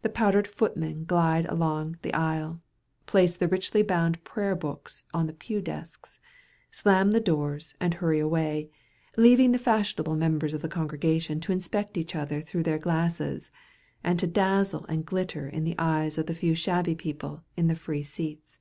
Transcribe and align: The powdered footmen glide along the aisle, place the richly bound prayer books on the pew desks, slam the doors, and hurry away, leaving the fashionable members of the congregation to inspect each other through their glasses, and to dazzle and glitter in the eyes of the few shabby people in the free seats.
The 0.00 0.08
powdered 0.08 0.48
footmen 0.48 1.04
glide 1.04 1.44
along 1.50 1.98
the 2.00 2.14
aisle, 2.14 2.62
place 3.04 3.36
the 3.36 3.46
richly 3.46 3.82
bound 3.82 4.24
prayer 4.24 4.56
books 4.56 5.04
on 5.12 5.26
the 5.26 5.34
pew 5.34 5.60
desks, 5.60 6.18
slam 6.70 7.10
the 7.10 7.20
doors, 7.20 7.74
and 7.78 7.92
hurry 7.92 8.18
away, 8.20 8.70
leaving 9.18 9.52
the 9.52 9.58
fashionable 9.58 10.16
members 10.16 10.54
of 10.54 10.62
the 10.62 10.68
congregation 10.70 11.40
to 11.40 11.52
inspect 11.52 11.98
each 11.98 12.14
other 12.16 12.40
through 12.40 12.62
their 12.62 12.78
glasses, 12.78 13.50
and 14.02 14.18
to 14.18 14.26
dazzle 14.26 14.86
and 14.88 15.04
glitter 15.04 15.46
in 15.46 15.64
the 15.64 15.76
eyes 15.78 16.16
of 16.16 16.24
the 16.24 16.32
few 16.34 16.54
shabby 16.54 16.94
people 16.94 17.44
in 17.54 17.68
the 17.68 17.76
free 17.76 18.02
seats. 18.02 18.56